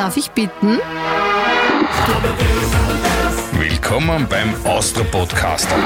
[0.00, 0.78] Darf ich bitten?
[3.52, 5.76] Willkommen beim Austro Podcaster.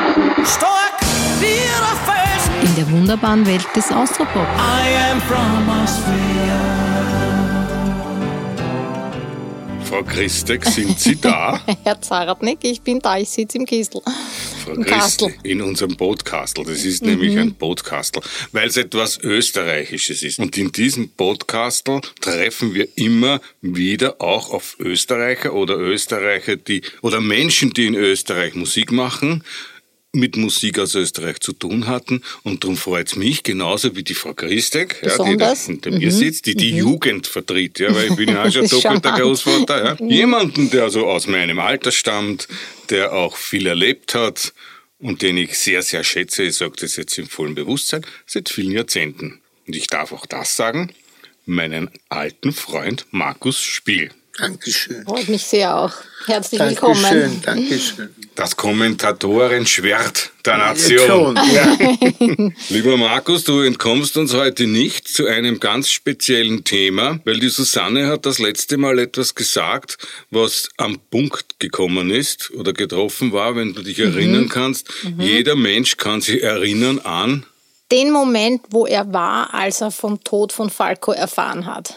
[0.44, 1.00] Stark
[1.40, 2.48] wie der.
[2.62, 4.46] In der wunderbaren Welt des Austropop.
[4.56, 6.44] I am from Austria.
[9.82, 11.58] Frau Christek, sind Sie da?
[11.82, 14.00] Herr Zaratnik, ich bin da, ich sitze im Kistel.
[14.64, 16.64] Frau in unserem Podcastel.
[16.64, 18.22] Das ist nämlich ein Podcastel,
[18.52, 20.38] weil es etwas Österreichisches ist.
[20.38, 27.20] Und in diesem Podcastel treffen wir immer wieder auch auf Österreicher oder Österreicher, die, oder
[27.20, 29.44] Menschen, die in Österreich Musik machen,
[30.14, 32.22] mit Musik aus Österreich zu tun hatten.
[32.42, 36.12] Und darum freut es mich, genauso wie die Frau Christek, ja, die da hinter mir
[36.12, 39.12] sitzt, die die Jugend vertritt, ja, weil ich bin ja auch schon doppelter.
[39.12, 39.98] Großvater.
[40.00, 40.06] Ja.
[40.06, 42.48] Jemanden, der so aus meinem Alter stammt,
[42.90, 44.52] der auch viel erlebt hat
[44.98, 48.72] und den ich sehr, sehr schätze, ich sage das jetzt im vollen Bewusstsein, seit vielen
[48.72, 49.40] Jahrzehnten.
[49.66, 50.92] Und ich darf auch das sagen,
[51.46, 54.10] meinen alten Freund Markus Spiel.
[54.38, 55.04] Dankeschön.
[55.04, 55.92] Freut mich sehr auch.
[56.26, 57.00] Herzlich willkommen.
[57.02, 58.14] Dankeschön, Dankeschön.
[58.34, 61.06] Das Kommentatorenschwert der Nation.
[61.06, 61.76] Schon, ja.
[62.68, 68.08] Lieber Markus, du entkommst uns heute nicht zu einem ganz speziellen Thema, weil die Susanne
[68.08, 69.98] hat das letzte Mal etwas gesagt,
[70.30, 74.88] was am Punkt gekommen ist oder getroffen war, wenn du dich erinnern kannst.
[75.16, 77.46] Jeder Mensch kann sich erinnern an,
[77.92, 81.94] Den Moment, wo er war, als er vom Tod von Falco erfahren hat.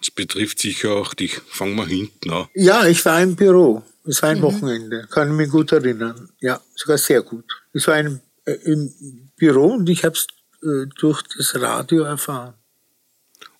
[0.00, 1.40] Das betrifft sicher auch dich.
[1.48, 2.48] Fangen wir hinten an.
[2.54, 3.82] ja, ich war im Büro.
[4.04, 6.30] Es war ein Wochenende, kann ich mich gut erinnern.
[6.40, 7.44] Ja, sogar sehr gut.
[7.74, 8.90] Es war ein, äh, im
[9.36, 10.26] Büro und ich habe es
[10.62, 12.54] äh, durch das Radio erfahren.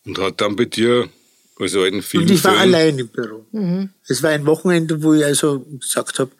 [0.06, 1.10] Und hat dann bei dir
[1.58, 2.22] als alten Film.
[2.22, 3.44] Und ich war allein im Büro.
[4.06, 6.30] Es war ein Wochenende, wo ich also gesagt habe,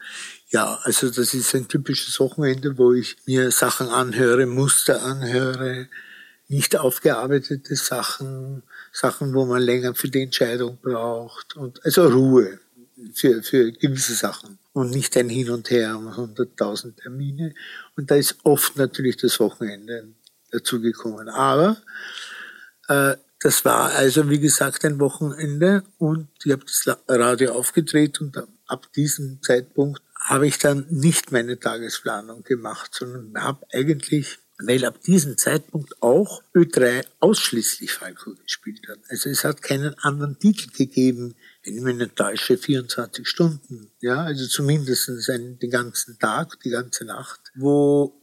[0.50, 5.88] ja, also das ist ein typisches Wochenende, wo ich mir Sachen anhöre, Muster anhöre,
[6.48, 12.58] nicht aufgearbeitete Sachen, Sachen, wo man länger für die Entscheidung braucht und also Ruhe
[13.14, 17.54] für, für gewisse Sachen und nicht ein Hin und Her um 100.000 Termine.
[17.97, 20.09] Und da ist oft natürlich das Wochenende
[20.50, 21.28] dazugekommen.
[21.28, 21.77] Aber
[22.88, 28.37] äh, das war also, wie gesagt, ein Wochenende und ich habe das Radio aufgedreht und
[28.66, 35.02] ab diesem Zeitpunkt habe ich dann nicht meine Tagesplanung gemacht, sondern habe eigentlich, weil ab
[35.02, 38.98] diesem Zeitpunkt auch Ö3 ausschließlich Falco gespielt hat.
[39.08, 43.91] Also es hat keinen anderen Titel gegeben, wenn mich nicht täusche, 24 Stunden.
[44.00, 48.20] Ja, also zumindest einen, den ganzen Tag, die ganze Nacht, wo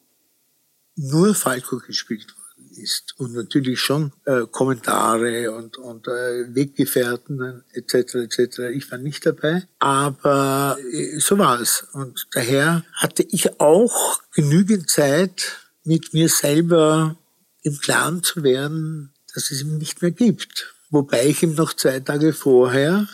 [0.96, 8.16] nur Falco gespielt worden ist und natürlich schon äh, Kommentare und, und äh, Weggefährten etc.
[8.16, 8.60] etc.
[8.74, 14.90] Ich war nicht dabei, aber äh, so war es und daher hatte ich auch genügend
[14.90, 17.16] Zeit, mit mir selber
[17.62, 20.74] im Klaren zu werden, dass es ihn nicht mehr gibt.
[20.90, 23.08] Wobei ich ihm noch zwei Tage vorher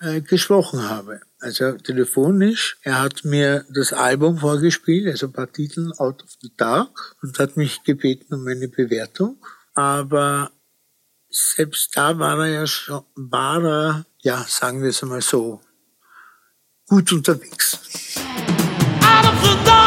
[0.00, 1.20] äh, gesprochen habe.
[1.40, 2.78] Also telefonisch.
[2.82, 7.38] Er hat mir das Album vorgespielt, also ein paar Titel Out of the Dark und
[7.38, 9.36] hat mich gebeten um eine Bewertung.
[9.74, 10.50] Aber
[11.30, 15.60] selbst da war er ja schon, war er, ja, sagen wir es einmal so,
[16.86, 17.78] gut unterwegs.
[19.02, 19.79] Out of the dark,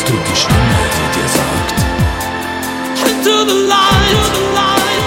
[0.00, 1.72] Hast du die Stimme, die dir sagt,
[3.06, 5.06] into the light, the light.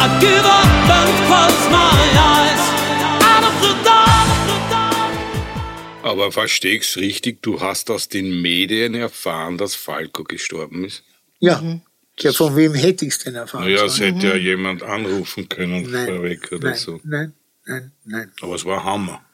[0.00, 2.62] I give up and close my eyes.
[3.22, 4.26] Out of the dark.
[6.02, 11.04] Aber verstehe ich's richtig, du hast aus den Medien erfahren, dass Falco gestorben ist?
[11.38, 11.62] Ja,
[12.18, 15.88] ja von wem hätte ich es denn erfahren Naja, es hätte ja jemand anrufen können
[15.88, 17.00] Nein, vorweg oder nein, so.
[17.04, 17.32] nein,
[17.64, 18.32] nein, nein.
[18.40, 19.24] Aber es war Hammer.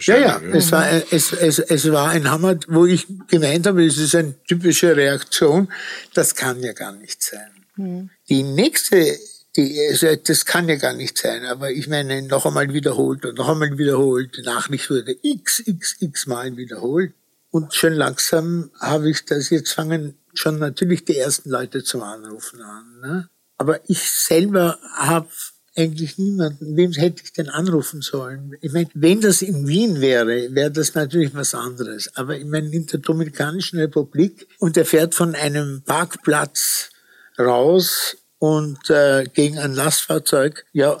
[0.00, 3.84] Ja, ja, Wahrscheinlich, es war, es, es, es war ein Hammer, wo ich gemeint habe,
[3.84, 5.68] es ist eine typische Reaktion.
[6.14, 8.10] Das kann ja gar nicht sein.
[8.28, 9.16] Die nächste,
[9.56, 13.36] die, also das kann ja gar nicht sein, aber ich meine, noch einmal wiederholt und
[13.36, 14.36] noch einmal wiederholt.
[14.36, 17.12] Die Nachricht wurde x, x, x Mal wiederholt.
[17.50, 22.60] Und schon langsam habe ich das, jetzt fangen schon natürlich die ersten Leute zum Anrufen
[22.62, 23.00] an.
[23.00, 23.28] Ne?
[23.56, 25.28] Aber ich selber habe
[25.76, 26.76] eigentlich niemanden.
[26.76, 28.56] Wem hätte ich denn anrufen sollen?
[28.60, 32.10] Ich meine, wenn das in Wien wäre, wäre das natürlich was anderes.
[32.16, 36.90] Aber ich meine, in der Dominikanischen Republik und er fährt von einem Parkplatz
[37.38, 41.00] raus und äh, gegen ein Lastfahrzeug, ja,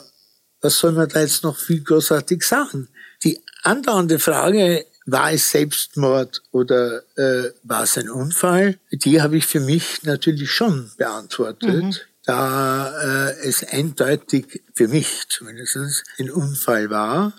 [0.60, 2.88] was soll man da jetzt noch viel großartig sagen?
[3.22, 8.78] Die andauernde Frage, war es Selbstmord oder äh, war es ein Unfall?
[8.90, 16.04] Die habe ich für mich natürlich schon beantwortet, da äh, es eindeutig für mich zumindest
[16.18, 17.32] ein Unfall war,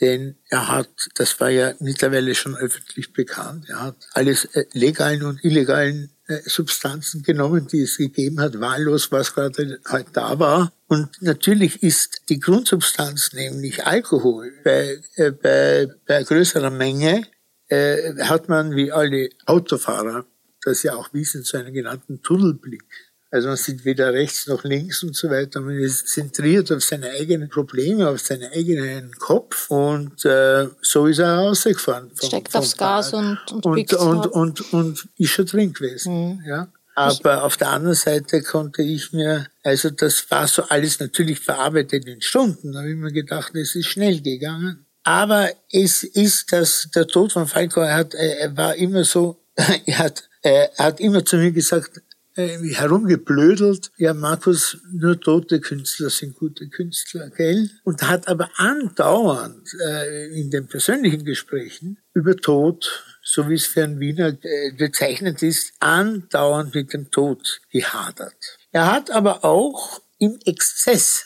[0.00, 5.24] denn er hat, das war ja mittlerweile schon öffentlich bekannt, er hat alles äh, legalen
[5.24, 10.72] und illegalen äh, Substanzen genommen, die es gegeben hat, wahllos, was gerade halt da war.
[10.86, 17.26] Und natürlich ist die Grundsubstanz, nämlich Alkohol, bei, äh, bei, bei größerer Menge
[17.68, 20.26] äh, hat man wie alle Autofahrer
[20.62, 22.84] das ja auch wissen, so einen genannten Tunnelblick.
[23.32, 25.60] Also man sieht weder rechts noch links und so weiter.
[25.60, 31.18] Man ist zentriert auf seine eigenen Probleme, auf seinen eigenen Kopf und äh, so ist
[31.18, 32.10] er rausgefahren.
[32.12, 36.38] Vom, Steckt aufs Gas und und, und, und, und, und ist schon drin gewesen.
[36.38, 36.44] Mhm.
[36.44, 36.68] Ja.
[36.96, 42.06] Aber auf der anderen Seite konnte ich mir, also das war so alles natürlich verarbeitet
[42.06, 42.72] in Stunden.
[42.72, 44.84] Da habe ich mir gedacht, es ist schnell gegangen.
[45.04, 49.40] Aber es ist, dass der Tod von Falco, er, hat, er war immer so,
[49.86, 52.02] er hat, er hat immer zu mir gesagt,
[52.36, 53.90] äh, herumgeblödelt.
[53.96, 57.70] Ja, Markus, nur tote Künstler sind gute Künstler, gell?
[57.82, 63.82] Und hat aber andauernd äh, in den persönlichen Gesprächen über Tod, so wie es für
[63.82, 68.58] einen Wiener äh, bezeichnet ist, andauernd mit dem Tod gehadert.
[68.70, 71.24] Er hat aber auch im Exzess,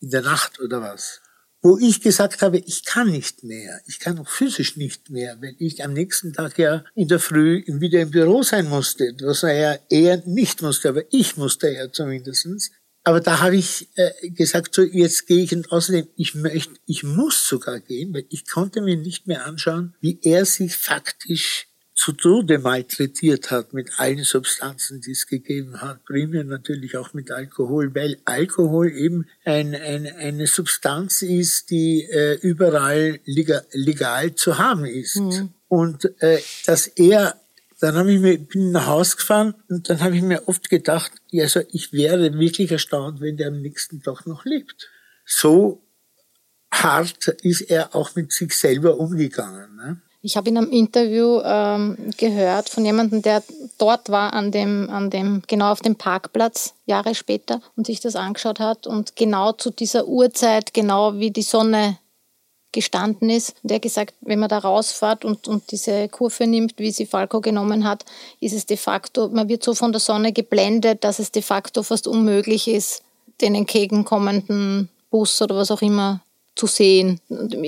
[0.00, 1.21] in der Nacht oder was,
[1.62, 5.54] wo ich gesagt habe, ich kann nicht mehr, ich kann auch physisch nicht mehr, wenn
[5.58, 9.54] ich am nächsten Tag ja in der Früh wieder im Büro sein musste, was er
[9.54, 12.72] ja eher nicht musste, aber ich musste ja zumindestens.
[13.04, 17.02] Aber da habe ich äh, gesagt, so jetzt gehe ich und außerdem, ich möchte, ich
[17.02, 21.66] muss sogar gehen, weil ich konnte mir nicht mehr anschauen, wie er sich faktisch
[22.02, 27.30] zu Tode malträtiert hat mit allen Substanzen, die es gegeben hat, primär natürlich auch mit
[27.30, 34.58] Alkohol, weil Alkohol eben ein, ein, eine Substanz ist, die äh, überall legal, legal, zu
[34.58, 35.14] haben ist.
[35.20, 35.50] Mhm.
[35.68, 37.40] Und äh, dass er
[37.78, 41.12] dann habe ich mir, bin nach Hause gefahren und dann habe ich mir oft gedacht,
[41.32, 44.88] also ich wäre wirklich erstaunt, wenn der am nächsten Tag noch lebt.
[45.24, 45.84] So
[46.72, 49.76] hart ist er auch mit sich selber umgegangen.
[49.76, 50.00] Ne?
[50.24, 53.42] Ich habe in einem Interview ähm, gehört von jemandem, der
[53.76, 58.14] dort war an dem, an dem, genau auf dem Parkplatz Jahre später und sich das
[58.14, 61.98] angeschaut hat und genau zu dieser Uhrzeit, genau wie die Sonne
[62.70, 63.56] gestanden ist.
[63.64, 67.40] Und er gesagt, wenn man da rausfährt und, und diese Kurve nimmt, wie sie Falco
[67.40, 68.04] genommen hat,
[68.38, 71.82] ist es de facto, man wird so von der Sonne geblendet, dass es de facto
[71.82, 73.02] fast unmöglich ist,
[73.40, 76.20] den entgegenkommenden Bus oder was auch immer
[76.54, 77.20] zu sehen.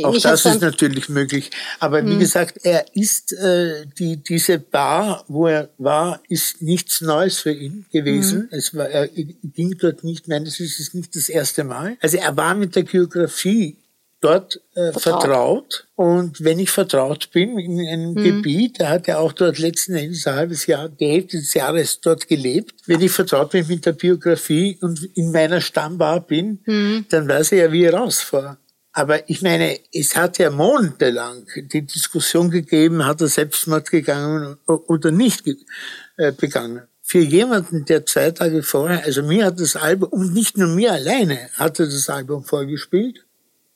[0.02, 1.50] Auch das ist natürlich möglich.
[1.80, 2.18] Aber wie hm.
[2.18, 7.86] gesagt, er ist äh, die diese Bar, wo er war, ist nichts Neues für ihn
[7.90, 8.42] gewesen.
[8.42, 8.48] Hm.
[8.50, 10.24] Es war er ging dort nicht.
[10.28, 11.96] Das ist nicht das erste Mal.
[12.00, 13.78] Also er war mit der Geografie
[14.24, 15.22] dort äh, vertraut.
[15.22, 15.86] vertraut.
[15.96, 18.24] Und wenn ich vertraut bin in einem hm.
[18.24, 22.00] Gebiet, er hat ja auch dort letzten Endes ein halbes Jahr, die Hälfte des Jahres
[22.00, 22.74] dort gelebt.
[22.86, 27.06] Wenn ich vertraut bin mit der Biografie und in meiner Stammbar bin, hm.
[27.10, 28.56] dann weiß er ja, wie er rausfahre.
[28.96, 35.10] Aber ich meine, es hat ja monatelang die Diskussion gegeben, hat er Selbstmord gegangen oder
[35.10, 35.44] nicht
[36.16, 36.82] äh, begangen.
[37.02, 40.92] Für jemanden, der zwei Tage vorher, also mir hat das Album, und nicht nur mir
[40.92, 43.24] alleine, hat er das Album vorgespielt,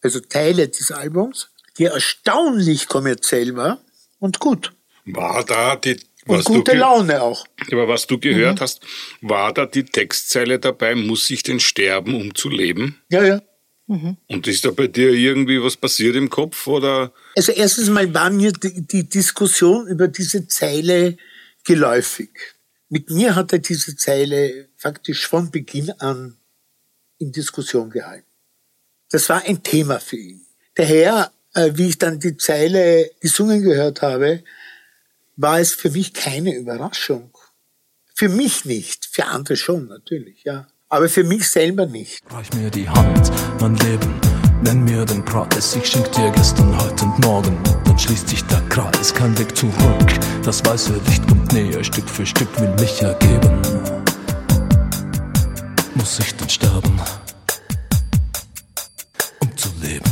[0.03, 3.81] also Teile des Albums, die erstaunlich kommerziell war
[4.21, 4.73] und gut.
[5.05, 7.45] War da die und gute Laune auch.
[7.73, 8.61] Aber was du gehört mhm.
[8.61, 8.83] hast,
[9.21, 13.01] war da die Textzeile dabei, muss ich denn sterben, um zu leben?
[13.09, 13.41] Ja, ja.
[13.89, 14.19] Mhm.
[14.29, 17.11] Und ist da bei dir irgendwie was passiert im Kopf oder?
[17.35, 21.17] Also erstens mal war mir die, die Diskussion über diese Zeile
[21.65, 22.31] geläufig.
[22.91, 26.37] Mit mir hat er diese Zeile faktisch von Beginn an
[27.17, 28.27] in Diskussion gehalten.
[29.11, 30.47] Das war ein Thema für ihn.
[30.75, 34.45] Daher, äh, wie ich dann die Zeile gesungen gehört habe,
[35.37, 37.31] war es für mich keine Überraschung.
[38.15, 42.23] Für mich nicht, für andere schon natürlich, ja aber für mich selber nicht.
[42.31, 43.31] Reich mir die Hand,
[43.61, 44.21] mein Leben,
[44.63, 45.77] nenn mir den Preis.
[45.77, 47.57] Ich schenk dir gestern, heute und morgen.
[47.85, 49.75] Dann schließt sich der Kreis, kein Weg zurück.
[50.45, 53.61] Das weiße Licht kommt näher, Stück für Stück will mich ergeben.
[55.95, 57.01] Muss ich denn sterben,
[59.41, 60.05] um zu leben?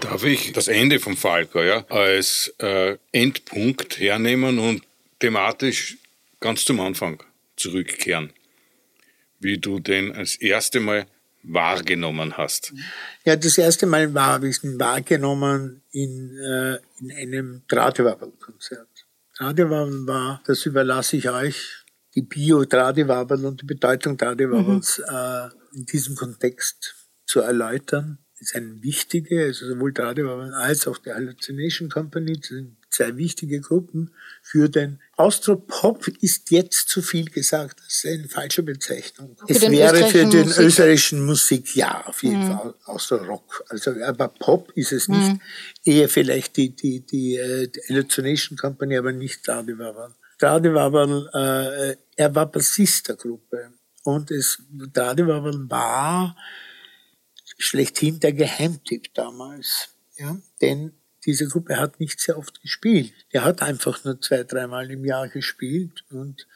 [0.00, 4.82] Darf ich das Ende vom Falco ja, als äh, Endpunkt hernehmen und
[5.22, 5.98] thematisch
[6.40, 7.22] ganz zum Anfang
[7.56, 8.32] zurückkehren,
[9.38, 11.06] wie du den als erste Mal
[11.44, 12.72] wahrgenommen hast.
[13.24, 18.88] Ja, das erste Mal war, habe ich ihn wahrgenommen in, äh, in einem Dradewabbel-Konzert.
[19.38, 25.14] Dradewabbel war, das überlasse ich euch, die Bio-Dradewabbel und die Bedeutung Dradewabbels mhm.
[25.14, 26.94] äh, in diesem Kontext
[27.26, 28.18] zu erläutern.
[28.34, 33.60] Das ist ein wichtige, also sowohl Dradewabbel als auch die Hallucination Company, sind zwei wichtige
[33.60, 37.80] Gruppen für den Austropop ist jetzt zu viel gesagt.
[37.80, 39.36] Das ist eine falsche Bezeichnung.
[39.36, 43.64] Für es wäre für den Musik- österreichischen Musik ja auf jeden Fall Austro-Rock.
[43.68, 45.40] Also aber Pop ist es nicht.
[45.84, 50.14] Eher vielleicht die die die, äh, die Hallucination Company, aber nicht Stradivaval.
[50.36, 53.72] Stradivaval, äh, er war Bassist der Gruppe
[54.04, 54.58] und es
[54.90, 56.36] Stradivaval war
[57.58, 59.88] schlechthin der Geheimtipp damals.
[60.16, 60.36] Ja?
[60.60, 60.92] Denn
[61.24, 63.12] diese Gruppe hat nicht sehr oft gespielt.
[63.30, 66.46] Er hat einfach nur zwei, dreimal im Jahr gespielt und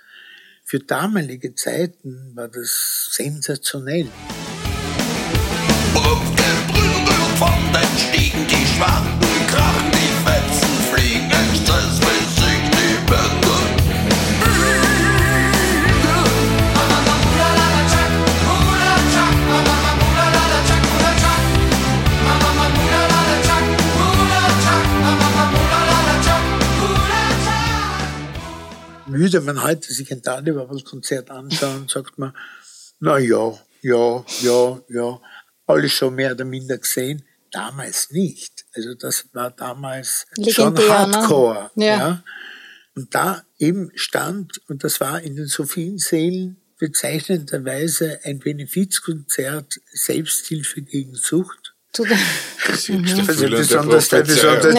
[0.64, 4.08] für damalige Zeiten war das sensationell.
[5.94, 7.08] Umgebrüllt
[7.38, 9.15] von den Stiegen, die Schwanten
[29.26, 32.32] Würde man heute sich ein Talibabat-Konzert anschauen, sagt man,
[33.00, 35.20] na ja, ja, ja, ja,
[35.66, 37.24] alles schon mehr oder minder gesehen.
[37.50, 38.66] Damals nicht.
[38.72, 41.16] Also das war damals schon Legendär, ne?
[41.16, 41.70] Hardcore.
[41.74, 41.84] Ja.
[41.84, 42.24] Ja.
[42.94, 51.16] Und da eben stand, und das war in den Sophiensälen bezeichnenderweise ein Benefizkonzert Selbsthilfe gegen
[51.16, 51.65] Sucht.
[51.96, 52.18] Zu den,
[52.68, 54.74] Also Erfüllende besonders, besonders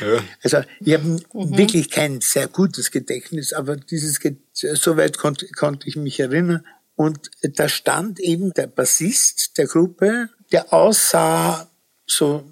[0.00, 0.24] Ja.
[0.42, 5.94] Also ich habe wirklich kein sehr gutes Gedächtnis, aber dieses Ge soweit konnte, konnte ich
[5.94, 6.66] mich erinnern.
[6.96, 11.70] Und da stand eben der Bassist der Gruppe, der aussah
[12.04, 12.50] so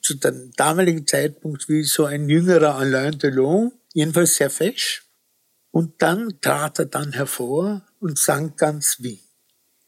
[0.00, 5.04] zu dem damaligen Zeitpunkt wie so ein jüngerer Alain Delon, jedenfalls sehr fesch.
[5.70, 9.20] Und dann trat er dann hervor und sang ganz wie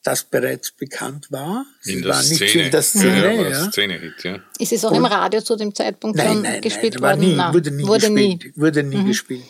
[0.04, 1.64] das bereits bekannt war.
[1.84, 2.64] In der war nicht Szene.
[2.66, 3.70] in der Szene, ja, ja.
[3.70, 4.38] Szene-Hit, ja.
[4.58, 7.20] ist es auch im Radio zu dem Zeitpunkt Nein, schon nein, gespielt nein, worden?
[7.20, 8.36] nie, Nein, wurde nie wurde nie.
[8.38, 8.56] gespielt.
[8.56, 9.44] Wurde nie gespielt.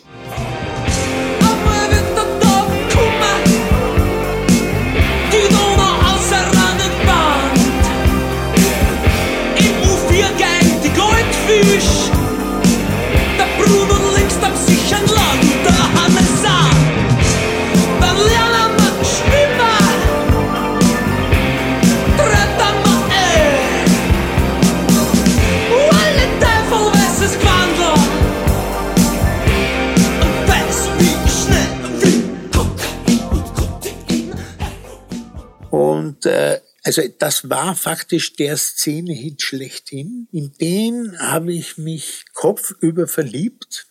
[35.71, 40.27] Und äh, also das war faktisch der Szene-Hit schlechthin.
[40.31, 43.87] In den habe ich mich kopfüber verliebt,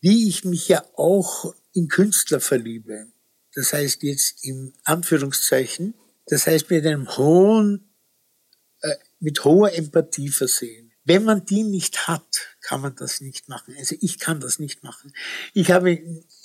[0.00, 3.08] wie ich mich ja auch in Künstler verliebe.
[3.54, 5.94] Das heißt jetzt im Anführungszeichen,
[6.26, 7.88] das heißt mit einem hohen,
[8.82, 10.92] äh, mit hoher Empathie versehen.
[11.04, 13.74] Wenn man die nicht hat, kann man das nicht machen.
[13.78, 15.12] Also ich kann das nicht machen.
[15.54, 15.98] Ich habe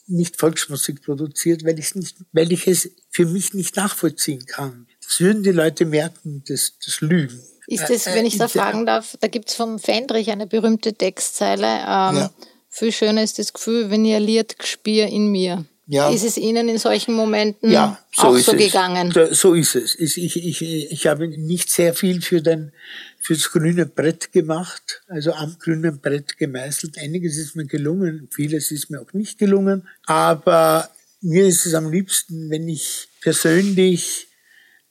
[0.07, 4.87] nicht Volksmusik produziert, weil ich nicht, weil ich es für mich nicht nachvollziehen kann.
[5.03, 7.41] Das würden die Leute merken, das, das Lügen.
[7.67, 10.93] Ist das, Äh, wenn ich da äh, fragen darf, da gibt's vom Fendrich eine berühmte
[10.93, 11.65] Textzeile.
[11.67, 12.31] Ähm, Ja.
[12.73, 15.65] Viel schöner ist das Gefühl, wenn ihr liert, gespür in mir.
[15.87, 16.09] Ja.
[16.09, 18.57] Ist es Ihnen in solchen Momenten Ja, so auch so es.
[18.65, 19.09] gegangen?
[19.11, 19.95] Da- So ist es.
[19.99, 22.71] Ich, ich, ich, habe nicht sehr viel für den,
[23.19, 26.97] fürs grüne Brett gemacht, also am grünen Brett gemeißelt.
[26.99, 29.87] Einiges ist mir gelungen, vieles ist mir auch nicht gelungen.
[30.05, 34.27] Aber mir ist es am liebsten, wenn ich persönlich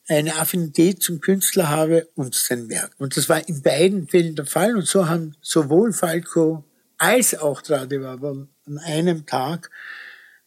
[0.08, 2.92] eine Affinität zum Künstler habe und sein Werk.
[2.98, 4.74] Und das war in beiden Fällen der Fall.
[4.76, 6.64] Und so haben sowohl Falco
[6.98, 9.70] als auch Tradivaval an einem Tag,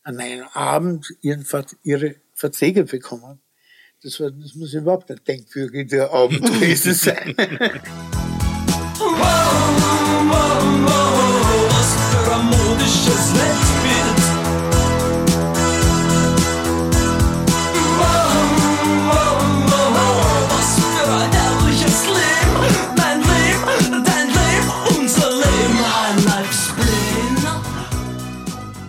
[0.03, 3.39] an einem Abend ihren, Ver- ihre Verträge bekommen.
[4.03, 7.33] Das, war, das muss überhaupt ein denkwürdiger Abend gewesen sein.
[11.75, 11.95] Was
[12.25, 13.73] für ein modisches Weltbild.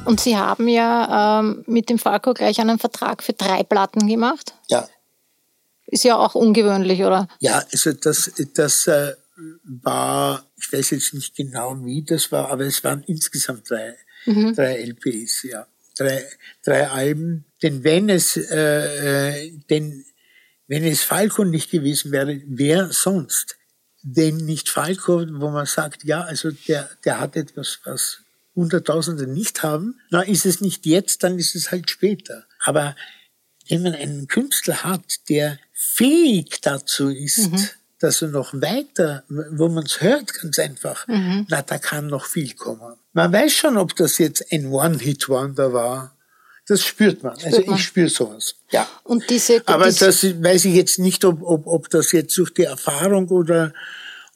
[0.05, 4.55] Und Sie haben ja ähm, mit dem Falco gleich einen Vertrag für drei Platten gemacht.
[4.69, 4.89] ja,
[5.87, 7.29] Ist ja auch ungewöhnlich, oder?
[7.41, 9.15] ja, also das, das äh,
[9.65, 13.97] war, ich weiß jetzt nicht genau wie das war, aber es waren insgesamt drei,
[14.27, 16.25] drei LPs, ja, drei,
[16.65, 17.45] drei Alben.
[17.63, 20.05] Denn wenn es, äh, äh, denn
[20.67, 23.57] wenn es Falco nicht gewesen wäre, wer sonst?
[24.03, 28.24] Denn nicht Falco, wo man sagt, ja, also der, der hat etwas, was
[28.55, 30.01] Hunderttausende nicht haben.
[30.11, 32.45] Na, ist es nicht jetzt, dann ist es halt später.
[32.65, 32.95] Aber
[33.69, 39.85] wenn man einen Künstler hat, der fähig dazu ist, dass er noch weiter, wo man
[39.85, 42.95] es hört, ganz einfach, na, da kann noch viel kommen.
[43.13, 46.15] Man weiß schon, ob das jetzt ein One-Hit-Wonder war.
[46.67, 47.37] Das spürt man.
[47.45, 47.77] also man.
[47.77, 48.57] ich spüre sowas.
[48.71, 48.89] Ja.
[49.05, 52.53] Und diese, Aber diese das weiß ich jetzt nicht, ob, ob, ob das jetzt durch
[52.55, 53.73] die Erfahrung oder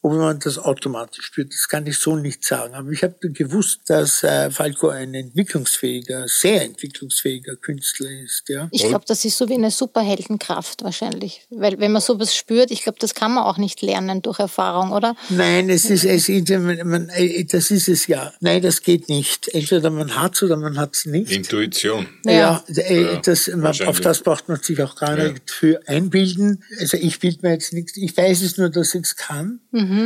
[0.03, 1.53] ob man das automatisch spürt.
[1.53, 2.75] Das kann ich so nicht sagen.
[2.75, 8.45] Aber ich habe gewusst, dass äh, Falco ein entwicklungsfähiger, sehr entwicklungsfähiger Künstler ist.
[8.49, 8.69] Ja.
[8.71, 11.47] Ich glaube, das ist so wie eine Superheldenkraft wahrscheinlich.
[11.51, 14.93] Weil wenn man sowas spürt, ich glaube, das kann man auch nicht lernen durch Erfahrung,
[14.93, 15.17] oder?
[15.31, 18.33] Nein, es ist, es ist man, man, äh, das ist es ja.
[18.41, 19.49] Nein, das geht nicht.
[19.49, 21.31] Entweder man hat's oder man hat's nicht.
[21.33, 22.07] Intuition.
[22.25, 25.33] Ja, äh, Ja, das, man, auf das braucht man sich auch gar Ja.
[25.33, 26.63] nicht für einbilden.
[26.81, 27.97] Also ich bilde mir jetzt nichts.
[27.97, 29.61] Ich weiß es nur, dass ich es kann.
[29.73, 29.98] Mhm.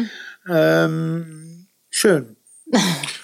[0.49, 2.37] Ähm, schön.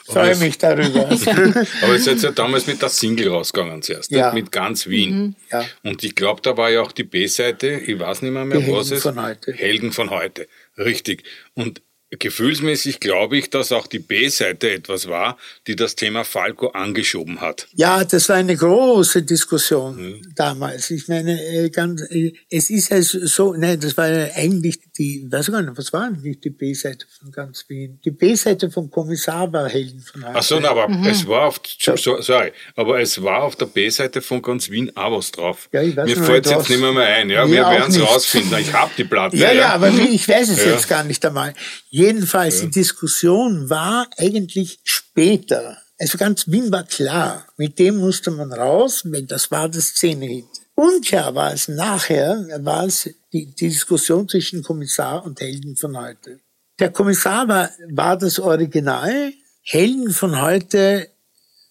[0.07, 1.07] Freue es- mich darüber.
[1.83, 4.33] Aber ihr seid ja damals mit der Single rausgegangen zuerst, Ja.
[4.33, 4.45] nicht?
[4.45, 5.37] mit ganz Wien.
[5.51, 5.65] Ja.
[5.83, 8.67] Und ich glaube, da war ja auch die B-Seite, ich weiß nicht mehr, mehr Die
[8.73, 9.53] was Helden es von heute.
[9.53, 10.49] Helden von heute,
[10.79, 11.25] richtig.
[11.55, 17.43] Und gefühlsmäßig glaube ich, dass auch die B-Seite etwas war, die das Thema Falco angeschoben
[17.43, 17.69] hat.
[17.75, 20.33] Ja, das war eine große Diskussion Mhm.
[20.35, 20.91] damals.
[20.91, 25.27] Ich meine, äh, ganz, äh, es ist also so, nein, das war ja eigentlich die,
[25.31, 28.01] weiß gar nicht, was war eigentlich die B-Seite von ganz Wien?
[28.05, 30.35] Die B-Seite vom Kommissar war Helden von heute.
[30.39, 31.07] Ach so, na, aber Mhm.
[31.07, 35.17] es war auf, so, sorry, aber es war auf der B-Seite von ganz Wien auch
[35.17, 35.69] was drauf.
[35.73, 37.31] Ja, ich weiß Mir fällt nicht jetzt nicht mehr, mehr ein.
[37.31, 38.59] Ja, wir werden es rausfinden.
[38.59, 39.37] Ich hab die Platte.
[39.37, 40.73] Ja, ja, aber wie, ich weiß es Ja.
[40.73, 41.55] jetzt gar nicht einmal.
[41.91, 45.79] Jedenfalls, die Diskussion war eigentlich später.
[46.01, 50.45] Also ganz Wien war klar, mit dem musste man raus, weil das war das Szene-Hit.
[50.77, 56.41] Unklar war es nachher, war es die, die Diskussion zwischen Kommissar und Helden von heute.
[56.79, 59.33] Der Kommissar war, war das Original,
[59.63, 61.09] Helden von heute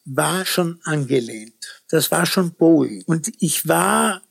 [0.06, 1.84] war schon angelehnt.
[1.90, 3.04] Das war schon Bowie.
[3.08, 4.22] Und ich war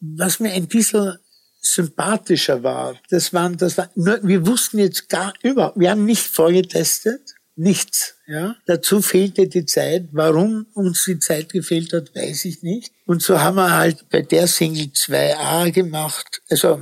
[0.00, 1.18] was mir ein bisschen
[1.60, 6.26] sympathischer war, das waren, das war, nur, wir wussten jetzt gar über, wir haben nicht
[6.26, 8.56] vorgetestet, nichts, ja.
[8.66, 10.08] Dazu fehlte die Zeit.
[10.12, 12.92] Warum uns die Zeit gefehlt hat, weiß ich nicht.
[13.06, 16.80] Und so haben wir halt bei der Single 2a gemacht, also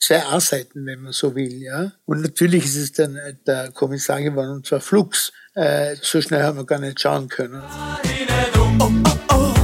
[0.00, 1.92] zwei A-Seiten, wenn man so will, ja.
[2.04, 5.32] Und natürlich ist es dann äh, der Kommissar geworden, und zwar Flux.
[5.54, 7.62] Äh, so schnell haben wir gar nicht schauen können.
[7.62, 8.90] Oh, oh,
[9.30, 9.54] oh.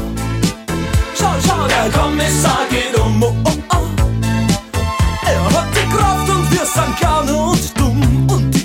[1.14, 3.22] Schau, schau, der Kommissar geht um.
[3.22, 3.71] Oh, oh,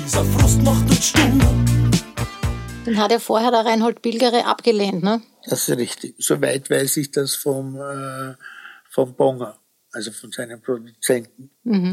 [0.08, 1.38] dieser Frust macht uns stumm.
[2.86, 5.22] Den hat ja vorher der Reinhold Bilgere abgelehnt, ne?
[5.50, 6.15] Das ist richtig.
[6.17, 8.36] Soweit weiß ich das vom, äh,
[8.89, 9.60] vom Bonger,
[9.91, 11.50] also von seinen Produzenten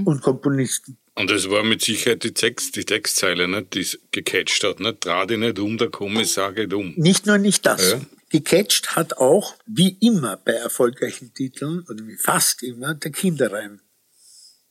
[0.07, 0.97] und Komponisten.
[1.17, 4.79] Und es war mit Sicherheit die, Text, die Textzeile, nicht, die es gecatcht hat.
[4.79, 5.05] Nicht?
[5.05, 6.95] Dreh dich nicht um, der Kommissar geht um.
[6.97, 7.91] Nicht nur nicht das.
[7.91, 8.01] Ja.
[8.29, 13.81] Gecatcht hat auch, wie immer bei erfolgreichen Titeln, oder wie fast immer, der Kinderreim.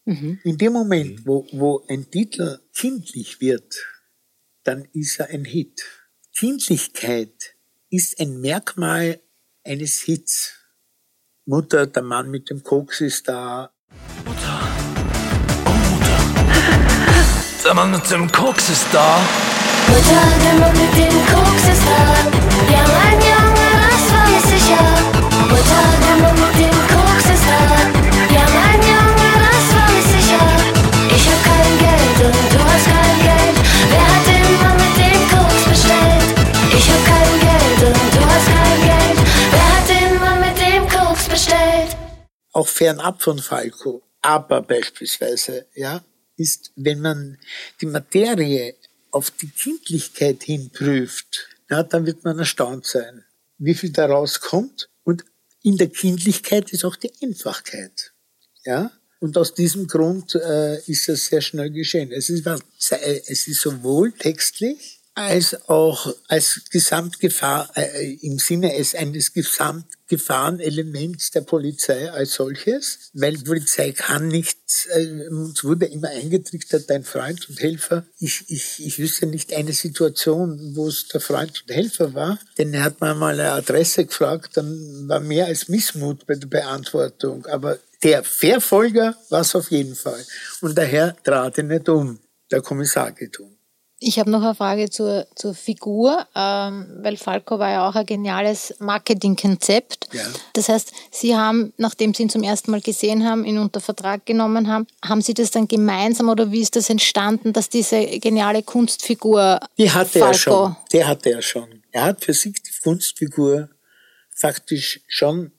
[0.05, 3.73] In dem Moment, wo, wo ein Titel kindlich wird,
[4.63, 5.81] dann ist er ein Hit.
[6.35, 7.55] Kindlichkeit
[7.89, 9.21] ist ein Merkmal
[9.63, 10.55] eines Hits.
[11.45, 13.71] Mutter, der Mann mit dem Koks ist da.
[17.63, 19.21] Der Mann mit dem Koks ist da.
[19.87, 21.97] Mutter, der Mann mit dem Koks ist da.
[22.71, 24.83] Ja, mein Junge, das weiß ich ja.
[25.47, 26.22] Mutter, der Mann
[42.83, 46.03] fernab von Falco, aber beispielsweise, ja,
[46.35, 47.37] ist, wenn man
[47.79, 48.75] die Materie
[49.11, 53.23] auf die Kindlichkeit hin prüft, ja, dann wird man erstaunt sein,
[53.57, 54.89] wie viel daraus kommt.
[55.05, 55.23] Und
[55.61, 58.11] in der Kindlichkeit ist auch die Einfachkeit,
[58.65, 58.91] ja.
[59.21, 62.11] Und aus diesem Grund äh, ist das sehr schnell geschehen.
[62.11, 69.31] Es ist, es ist sowohl textlich als auch als Gesamtgefahr, äh, im Sinne es eines
[70.13, 74.57] Gesamtgefahrenelements der Polizei als solches, weil die Polizei kann nicht,
[74.93, 78.05] äh, uns wurde immer eingetrichtert, dein Freund und Helfer.
[78.19, 82.73] Ich, ich, ich wüsste nicht eine Situation, wo es der Freund und Helfer war, denn
[82.73, 87.45] er hat mir mal eine Adresse gefragt, dann war mehr als Missmut bei der Beantwortung,
[87.47, 90.23] aber der Verfolger war es auf jeden Fall.
[90.61, 92.19] Und daher trat er nicht um.
[92.51, 93.52] Der Kommissar geht um.
[94.05, 98.05] Ich habe noch eine Frage zur, zur Figur, ähm, weil Falco war ja auch ein
[98.05, 100.09] geniales Marketingkonzept.
[100.11, 100.23] Ja.
[100.51, 104.25] Das heißt, Sie haben, nachdem Sie ihn zum ersten Mal gesehen haben, ihn unter Vertrag
[104.25, 108.61] genommen haben, haben Sie das dann gemeinsam oder wie ist das entstanden, dass diese geniale
[108.61, 110.75] Kunstfigur Die hatte Falco, er schon.
[110.91, 111.83] Der hatte er schon.
[111.91, 113.69] Er hat für sich die Kunstfigur
[114.35, 115.53] faktisch schon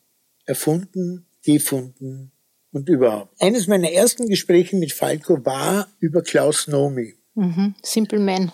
[0.44, 2.32] erfunden, gefunden
[2.72, 3.40] und überhaupt.
[3.40, 7.14] Eines meiner ersten Gespräche mit Falco war über Klaus Nomi.
[7.34, 7.74] Mhm.
[7.82, 8.52] Simple Man.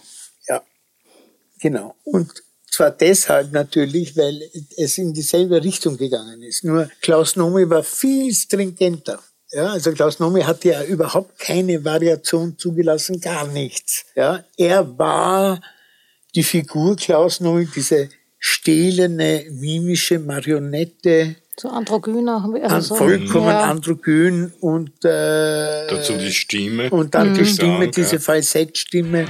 [0.48, 0.62] Ja,
[1.60, 1.94] genau.
[2.04, 2.30] Und
[2.70, 4.42] zwar deshalb natürlich, weil
[4.76, 6.64] es in dieselbe Richtung gegangen ist.
[6.64, 9.20] Nur Klaus Nomi war viel stringenter.
[9.52, 14.04] Ja, also Klaus Nomi hat ja überhaupt keine Variation zugelassen, gar nichts.
[14.14, 15.60] Ja, er war
[16.34, 22.42] die Figur Klaus Nomi, diese stählerne, mimische Marionette, So androgyner.
[22.42, 23.64] an, Also so, vollkommen ja.
[23.64, 26.88] androgyn und äh, Dazu die Stimme.
[26.88, 28.20] und dann die Stimme, diese ja.
[28.22, 29.26] Falsettstimme.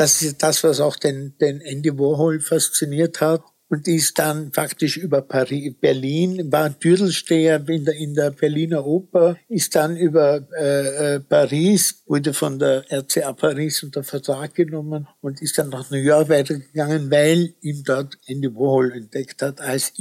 [0.00, 3.42] Das ist das, was auch den, den Andy Warhol fasziniert hat.
[3.68, 9.36] Und ist dann faktisch über Paris, Berlin, war Dürdelsteher in der, in der Berliner Oper,
[9.48, 15.40] ist dann über äh, äh, Paris, wurde von der RCA Paris unter Vertrag genommen und
[15.42, 19.92] ist dann nach New York weitergegangen, weil ihm dort Andy Warhol entdeckt hat als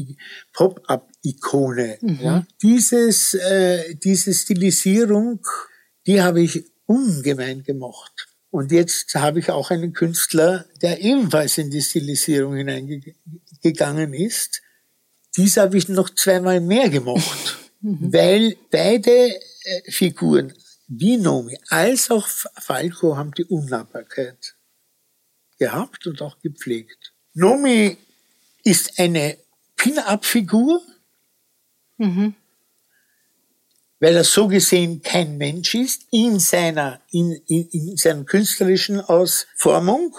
[0.54, 1.98] Pop-Up-Ikone.
[2.24, 2.48] Ja?
[2.64, 5.42] Dieses, äh, diese Stilisierung,
[6.08, 8.29] die habe ich ungemein gemocht.
[8.52, 14.62] Und jetzt habe ich auch einen Künstler, der ebenfalls in die Stilisierung hineingegangen ist.
[15.38, 20.54] Dies habe ich noch zweimal mehr gemocht, weil beide äh, Figuren,
[20.88, 24.56] wie Nomi als auch Falco, haben die Unnahbarkeit
[25.60, 27.14] gehabt und auch gepflegt.
[27.34, 27.98] Nomi
[28.64, 29.38] ist eine
[29.78, 30.82] Pin-Up-Figur,
[34.00, 40.16] weil er so gesehen kein Mensch ist, in seiner, in, in, in seiner künstlerischen Ausformung.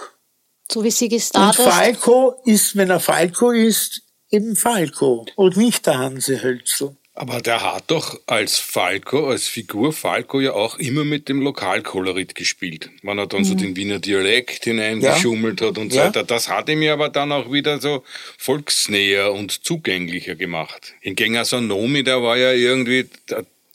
[0.71, 1.67] So wie Siggy Und Stardust.
[1.67, 6.95] Falco ist, wenn er Falco ist, eben Falco und nicht der Hanse Hölzel.
[7.13, 12.35] Aber der hat doch als Falco, als Figur Falco ja auch immer mit dem Lokalkolorit
[12.35, 12.89] gespielt.
[13.03, 16.05] Wenn er dann so den Wiener Dialekt hineingeschummelt hat und so Ja.
[16.05, 16.23] weiter.
[16.23, 18.05] Das hat ihm ja aber dann auch wieder so
[18.37, 20.93] volksnäher und zugänglicher gemacht.
[21.01, 23.09] Hingegen so Nomi, der war ja irgendwie,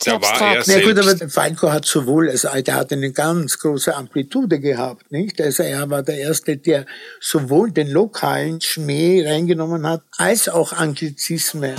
[0.05, 0.67] der, war er abstrakt.
[0.69, 1.23] Na gut, selbst.
[1.23, 5.41] aber Falco hat sowohl, also der hat eine ganz große Amplitude gehabt, nicht?
[5.41, 6.87] Also er war der Erste, der
[7.21, 11.75] sowohl den lokalen Schmäh reingenommen hat, als auch Anglizismen.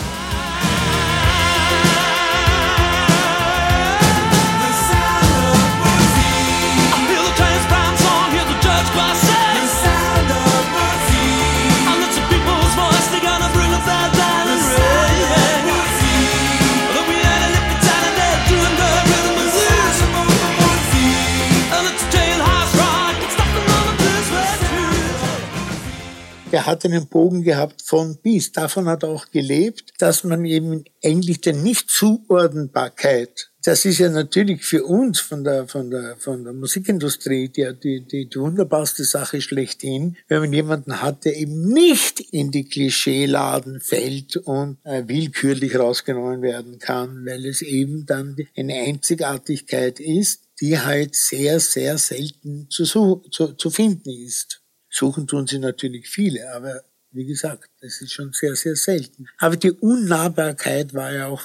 [26.67, 28.51] Hat einen Bogen gehabt von bis.
[28.51, 34.63] Davon hat er auch gelebt, dass man eben eigentlich der Nichtzuordnbarkeit, das ist ja natürlich
[34.63, 39.41] für uns von der, von der, von der Musikindustrie die, die, die, die wunderbarste Sache
[39.41, 45.77] schlechthin, wenn man jemanden hat, der eben nicht in die Klischeeladen fällt und äh, willkürlich
[45.77, 52.67] rausgenommen werden kann, weil es eben dann eine Einzigartigkeit ist, die halt sehr, sehr selten
[52.69, 54.61] zu, zu, zu finden ist.
[54.89, 59.27] Suchen tun sie natürlich viele, aber wie gesagt, das ist schon sehr, sehr selten.
[59.37, 61.43] Aber die Unnahbarkeit war ja auch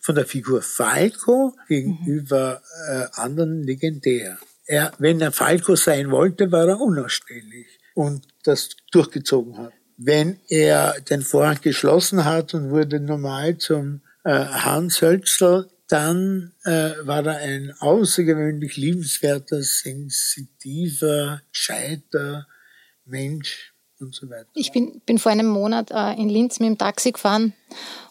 [0.00, 4.38] von der Figur Falco gegenüber äh, anderen legendär.
[4.66, 9.72] Er, wenn er Falco sein wollte, war er unausstehlich und das durchgezogen hat.
[9.96, 16.92] Wenn er den Vorhang geschlossen hat und wurde normal zum äh, Hans Hölzl, dann äh,
[17.02, 22.46] war er ein außergewöhnlich liebenswerter, sensitiver, gescheiter
[23.04, 24.48] Mensch und so weiter.
[24.54, 27.52] Ich bin, bin vor einem Monat äh, in Linz mit dem Taxi gefahren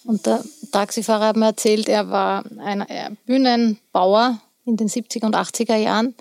[0.03, 5.35] und der Taxifahrer hat mir erzählt, er war ein äh, Bühnenbauer in den 70er und
[5.35, 6.15] 80er Jahren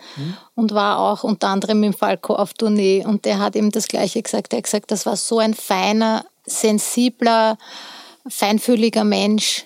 [0.55, 4.21] und war auch unter anderem mit Falco auf Tournee und der hat eben das Gleiche
[4.21, 4.53] gesagt.
[4.53, 7.57] Er hat gesagt, das war so ein feiner, sensibler,
[8.27, 9.65] feinfühliger Mensch.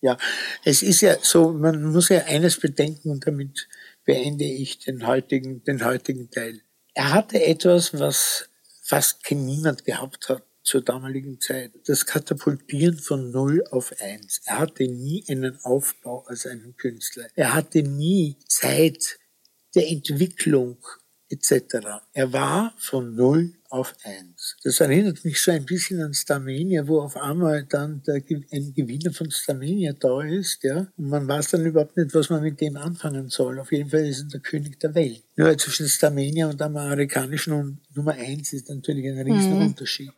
[0.00, 0.16] Ja,
[0.62, 3.66] es ist ja so, man muss ja eines bedenken und damit
[4.04, 6.60] beende ich den heutigen, den heutigen Teil.
[6.94, 8.47] Er hatte etwas, was
[8.88, 11.72] fast niemand gehabt hat zur damaligen Zeit.
[11.86, 14.40] Das Katapultieren von Null auf Eins.
[14.46, 17.28] Er hatte nie einen Aufbau als einen Künstler.
[17.34, 19.18] Er hatte nie Zeit
[19.74, 20.78] der Entwicklung
[21.30, 22.02] etc.
[22.12, 24.56] Er war von 0 auf 1.
[24.64, 29.12] Das erinnert mich so ein bisschen an Starmania, wo auf einmal dann der, ein Gewinner
[29.12, 32.76] von Starmania da ist, ja, und man weiß dann überhaupt nicht, was man mit dem
[32.76, 33.58] anfangen soll.
[33.58, 35.22] Auf jeden Fall ist er der König der Welt.
[35.36, 40.12] Nur zwischen Starmania und dem amerikanischen und Nummer 1 ist natürlich ein riesen Unterschied.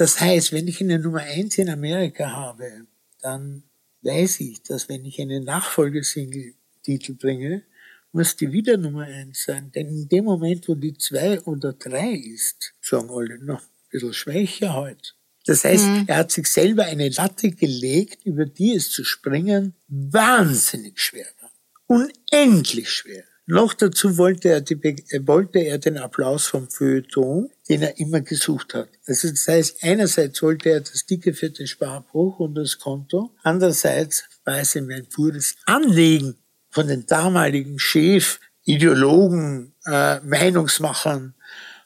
[0.00, 2.86] Das heißt, wenn ich eine Nummer 1 in Amerika habe,
[3.20, 3.64] dann
[4.00, 7.64] weiß ich, dass wenn ich einen Nachfolgesingle-Titel bringe,
[8.10, 9.70] muss die wieder Nummer 1 sein.
[9.72, 14.14] Denn in dem Moment, wo die 2 oder 3 ist, sagen alle, noch ein bisschen
[14.14, 15.10] schwächer heute.
[15.44, 20.98] Das heißt, er hat sich selber eine Latte gelegt, über die es zu springen wahnsinnig
[20.98, 21.50] schwer war.
[21.88, 23.24] Unendlich schwer.
[23.44, 28.20] Noch dazu wollte er, die, äh, wollte er den Applaus vom Feuilleton, den er immer
[28.20, 28.88] gesucht hat.
[29.06, 34.58] Also das heißt, einerseits wollte er das dicke, fette Sparbuch und das Konto, andererseits war
[34.58, 36.36] es ihm ein pures Anliegen
[36.68, 41.34] von den damaligen Chef, Ideologen, äh, Meinungsmachern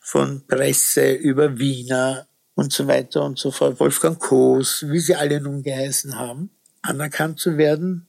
[0.00, 5.38] von Presse über Wiener und so weiter und so fort, Wolfgang Koos, wie sie alle
[5.38, 8.08] nun geheißen haben, anerkannt zu werden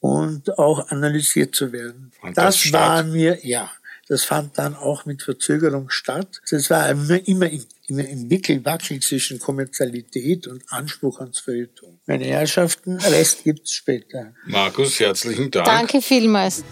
[0.00, 2.10] und auch analysiert zu werden.
[2.18, 3.70] Fand das das war mir, ja,
[4.12, 6.42] das fand dann auch mit Verzögerung statt.
[6.42, 11.98] Also es war immer, immer im immer im Wickelwackel zwischen Kommerzialität und Anspruch ans Verhütung.
[12.04, 14.34] Meine Herrschaften, Rest gibt es später.
[14.44, 15.64] Markus, herzlichen Dank.
[15.64, 16.62] Danke vielmals.